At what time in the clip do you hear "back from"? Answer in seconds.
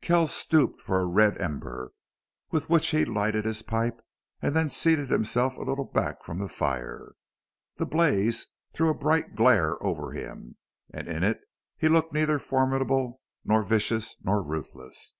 5.84-6.38